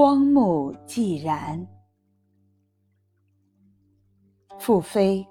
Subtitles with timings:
[0.00, 1.66] 荒木寂然，
[4.56, 5.26] 复飞。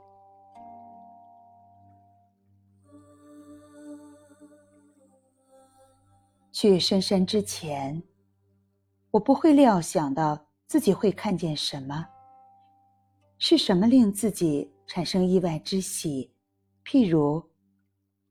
[6.52, 8.04] 去深山之前，
[9.10, 12.06] 我不会料想到自己会看见什么。
[13.38, 16.30] 是什么令自己产生意外之喜？
[16.84, 17.42] 譬如，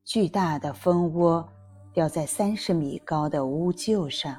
[0.04, 1.48] 巨大的蜂窝
[1.94, 4.38] 掉在三十米高的屋臼上。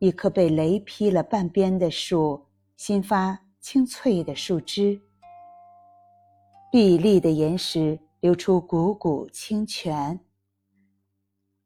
[0.00, 5.00] 一棵被雷劈了半边的树，新发青翠的树枝。
[6.70, 10.20] 碧绿的岩石流出汩汩清泉。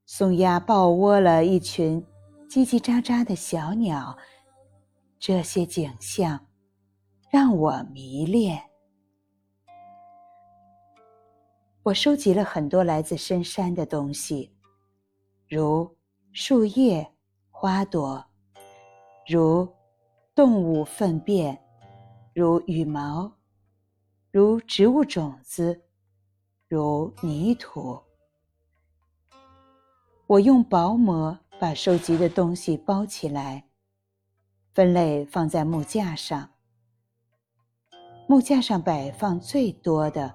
[0.07, 2.03] 松鸦抱窝了一群
[2.49, 4.17] 叽叽喳喳的小鸟。
[5.19, 6.47] 这些景象
[7.31, 8.63] 让我迷恋。
[11.83, 14.51] 我收集了很多来自深山的东西，
[15.49, 15.95] 如
[16.33, 17.12] 树叶。
[17.63, 18.27] 花朵，
[19.25, 19.73] 如
[20.35, 21.57] 动物粪便，
[22.35, 23.33] 如羽毛，
[24.33, 25.81] 如植物种子，
[26.67, 28.03] 如泥土。
[30.27, 33.69] 我用薄膜把收集的东西包起来，
[34.75, 36.51] 分类放在木架上。
[38.27, 40.35] 木架上摆放最多的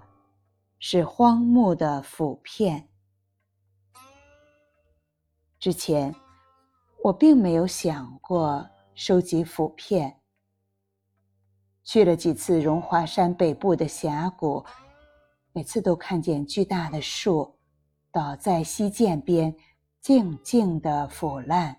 [0.79, 2.87] 是荒木的腐片。
[5.59, 6.15] 之前。
[7.07, 10.19] 我并没有想过收集腐片。
[11.81, 14.65] 去了几次荣华山北部的峡谷，
[15.53, 17.55] 每次都看见巨大的树
[18.11, 19.55] 倒在溪涧边，
[20.01, 21.77] 静静的腐烂。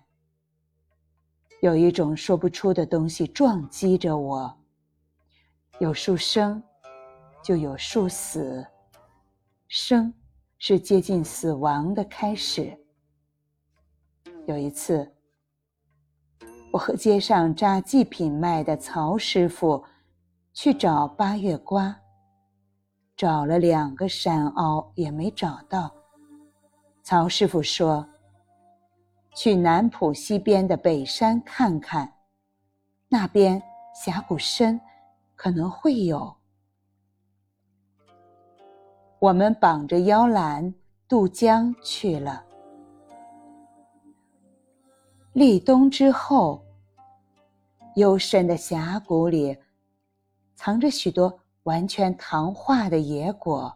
[1.61, 4.57] 有一种说不出的东西撞击着我。
[5.79, 6.63] 有树生，
[7.43, 8.65] 就有树死。
[9.67, 10.11] 生
[10.57, 12.75] 是接近死亡的开始。
[14.47, 15.07] 有一次。
[16.71, 19.83] 我和街上扎祭品卖的曹师傅
[20.53, 21.95] 去找八月瓜，
[23.15, 25.91] 找了两个山凹也没找到。
[27.01, 28.07] 曹师傅说
[29.33, 32.13] ：“去南浦西边的北山看看，
[33.07, 33.59] 那边
[33.95, 34.79] 峡谷深，
[35.35, 36.35] 可能会有。”
[39.17, 40.71] 我们绑着腰篮
[41.07, 42.45] 渡江去了。
[45.39, 46.61] 立冬之后，
[47.95, 49.57] 幽深的峡谷里
[50.53, 51.33] 藏着许多
[51.63, 53.73] 完全糖化的野果：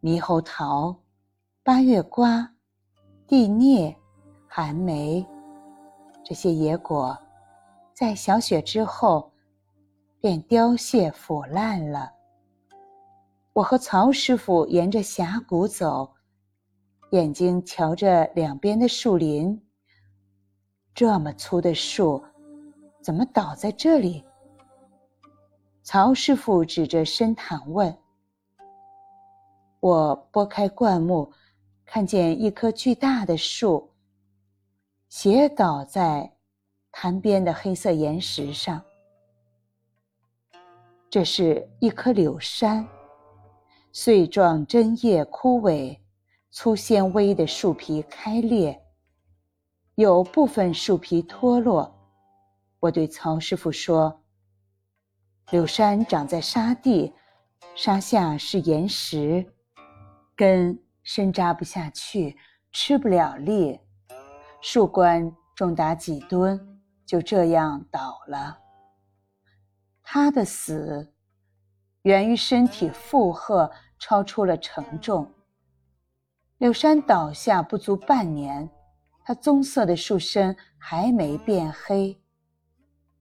[0.00, 0.96] 猕猴桃、
[1.62, 2.50] 八月瓜、
[3.26, 3.94] 地聂、
[4.48, 5.22] 寒梅。
[6.24, 7.14] 这些野果
[7.92, 9.30] 在小雪之后
[10.18, 12.10] 便凋谢腐烂了。
[13.52, 16.10] 我和曹师傅沿着峡谷走，
[17.10, 19.62] 眼睛瞧着两边的树林。
[20.96, 22.24] 这么粗的树，
[23.02, 24.24] 怎么倒在这里？
[25.82, 27.94] 曹师傅指着深潭问。
[29.78, 31.30] 我拨开灌木，
[31.84, 33.92] 看见一棵巨大的树，
[35.10, 36.32] 斜倒在
[36.90, 38.82] 潭边的黑色岩石上。
[41.10, 42.88] 这是一棵柳杉，
[43.92, 45.98] 穗状针叶枯萎，
[46.50, 48.82] 粗纤维的树皮开裂。
[49.96, 51.90] 有部分树皮脱落，
[52.80, 54.22] 我对曹师傅说
[55.50, 57.14] ：“柳杉长在沙地，
[57.74, 59.54] 沙下是岩石，
[60.34, 62.36] 根深扎不下去，
[62.72, 63.80] 吃不了力，
[64.60, 68.58] 树冠重达几吨，就这样倒了。
[70.02, 71.10] 他的死
[72.02, 75.32] 源于身体负荷超出了承重。
[76.58, 78.68] 柳杉倒下不足半年。”
[79.28, 82.16] 它棕色的树身还没变黑，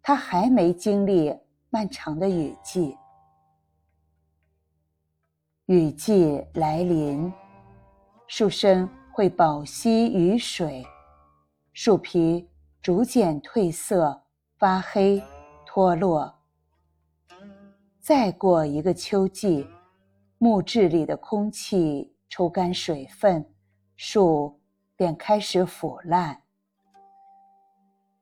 [0.03, 1.35] 它还没经历
[1.71, 2.95] 漫长的雨季。
[5.65, 7.33] 雨季来临，
[8.27, 10.85] 树身会饱吸雨水，
[11.73, 12.47] 树皮
[12.83, 14.21] 逐渐褪色、
[14.59, 15.19] 发黑、
[15.65, 16.31] 脱落。
[17.99, 19.67] 再过一个秋季，
[20.37, 23.43] 木质里的空气抽干水分，
[23.95, 24.61] 树。
[24.95, 26.41] 便开始腐烂。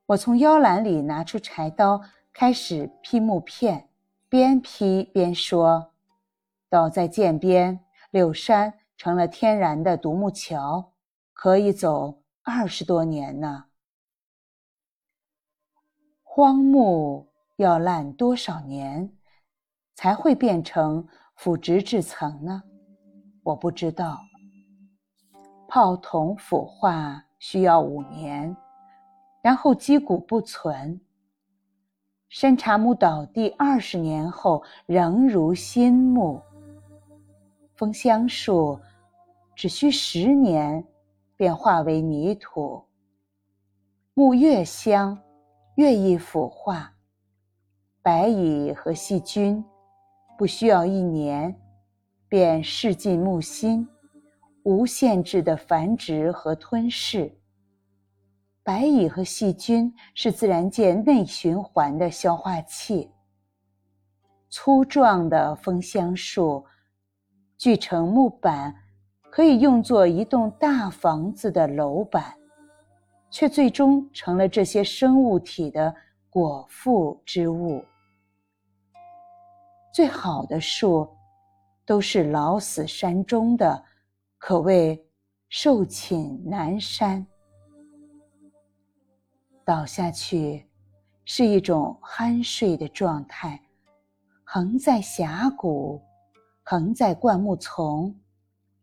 [0.07, 2.01] 我从腰篮里拿出柴刀，
[2.33, 3.89] 开始劈木片，
[4.27, 5.93] 边劈边说
[6.69, 7.79] ：“倒在涧边，
[8.11, 10.93] 柳杉成了天然的独木桥，
[11.31, 13.65] 可以走二十多年呢。
[16.23, 19.15] 荒木要烂多少年，
[19.93, 22.63] 才会变成腐殖质层呢？
[23.43, 24.19] 我不知道。”
[25.73, 28.55] 泡桐腐化需要五年，
[29.41, 31.01] 然后击鼓不存。
[32.29, 36.39] 山茶木倒地二十年后，仍如新木。
[37.73, 38.79] 枫香树
[39.55, 40.85] 只需十年，
[41.35, 42.79] 便化为泥土。
[44.13, 45.19] 木越香，
[45.77, 46.93] 越易腐化。
[48.03, 49.65] 白蚁和细菌
[50.37, 51.59] 不需要一年，
[52.29, 53.89] 便噬尽木心，
[54.63, 57.31] 无限制的繁殖和吞噬。
[58.63, 63.11] 白蚁和细菌是自然界内循环的消化器。
[64.49, 66.65] 粗壮的枫香树，
[67.57, 68.73] 锯成木板，
[69.29, 72.33] 可以用作一栋大房子的楼板，
[73.29, 75.93] 却最终成了这些生物体的
[76.29, 77.83] 果腹之物。
[79.93, 81.09] 最好的树，
[81.85, 83.83] 都是老死山中的，
[84.45, 85.01] 可谓
[85.47, 87.25] 寿寝南山。
[89.63, 90.67] 倒下去，
[91.23, 93.57] 是一种酣睡的状态，
[94.43, 96.01] 横在峡谷，
[96.61, 98.13] 横在灌木丛，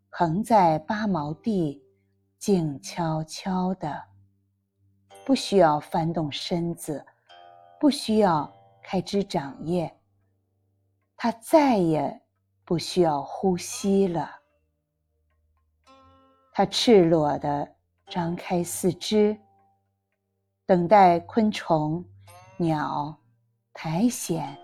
[0.08, 1.84] 横在八毛地，
[2.38, 4.02] 静悄悄的，
[5.26, 7.04] 不需要翻动身子，
[7.78, 8.50] 不需要
[8.82, 9.94] 开枝长叶，
[11.18, 12.22] 它再也
[12.64, 14.39] 不需要呼吸了。
[16.60, 17.66] 它赤裸的
[18.06, 19.34] 张开四肢。
[20.66, 22.04] 等待昆虫、
[22.58, 23.18] 鸟、
[23.72, 24.54] 苔藓、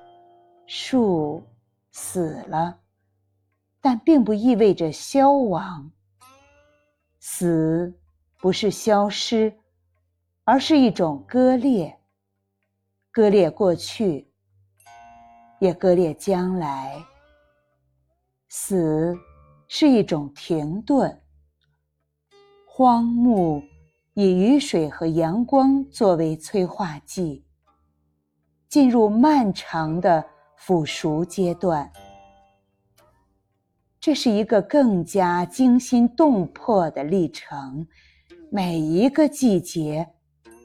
[0.66, 1.42] 树
[1.92, 2.78] 死了，
[3.80, 5.90] 但并不意味着消亡。
[7.18, 7.98] 死
[8.40, 9.58] 不是消失，
[10.44, 11.98] 而是一种割裂，
[13.10, 14.30] 割裂过去，
[15.60, 17.02] 也割裂将来。
[18.50, 19.18] 死
[19.66, 21.22] 是一种停顿，
[22.78, 23.62] 荒木。
[24.12, 27.42] 以雨水和阳光作为催化剂，
[28.68, 30.22] 进入漫长的
[30.58, 31.90] 腐熟阶段。
[33.98, 37.86] 这是一个更加惊心动魄的历程，
[38.50, 40.06] 每一个季节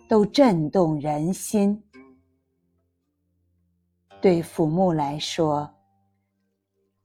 [0.09, 1.81] 都震动人心。
[4.19, 5.73] 对腐木来说，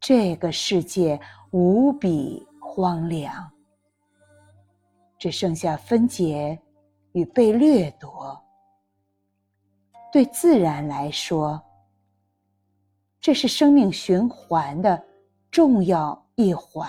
[0.00, 1.20] 这个世界
[1.52, 3.55] 无比荒凉。
[5.18, 6.58] 只剩下分解
[7.12, 8.38] 与被掠夺。
[10.12, 11.62] 对自然来说，
[13.20, 15.02] 这是生命循环的
[15.50, 16.88] 重要一环。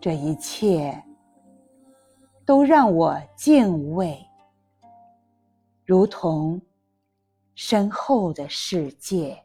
[0.00, 1.02] 这一切
[2.44, 4.18] 都让我敬畏，
[5.84, 6.60] 如同
[7.54, 9.43] 身后的世界。